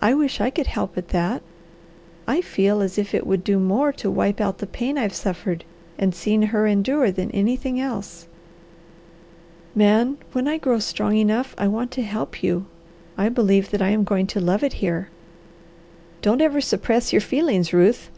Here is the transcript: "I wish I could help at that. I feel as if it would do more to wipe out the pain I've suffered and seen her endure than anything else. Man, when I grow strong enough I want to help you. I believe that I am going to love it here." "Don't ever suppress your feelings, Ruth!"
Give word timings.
"I 0.00 0.12
wish 0.12 0.40
I 0.40 0.50
could 0.50 0.66
help 0.66 0.98
at 0.98 1.10
that. 1.10 1.40
I 2.26 2.40
feel 2.40 2.80
as 2.80 2.98
if 2.98 3.14
it 3.14 3.24
would 3.28 3.44
do 3.44 3.60
more 3.60 3.92
to 3.92 4.10
wipe 4.10 4.40
out 4.40 4.58
the 4.58 4.66
pain 4.66 4.98
I've 4.98 5.14
suffered 5.14 5.64
and 6.00 6.12
seen 6.16 6.42
her 6.50 6.66
endure 6.66 7.12
than 7.12 7.30
anything 7.30 7.78
else. 7.78 8.26
Man, 9.72 10.18
when 10.32 10.48
I 10.48 10.58
grow 10.58 10.80
strong 10.80 11.14
enough 11.16 11.54
I 11.56 11.68
want 11.68 11.92
to 11.92 12.02
help 12.02 12.42
you. 12.42 12.66
I 13.16 13.28
believe 13.28 13.70
that 13.70 13.82
I 13.82 13.90
am 13.90 14.02
going 14.02 14.26
to 14.34 14.40
love 14.40 14.64
it 14.64 14.72
here." 14.82 15.10
"Don't 16.22 16.40
ever 16.42 16.60
suppress 16.60 17.12
your 17.12 17.20
feelings, 17.22 17.72
Ruth!" 17.72 18.10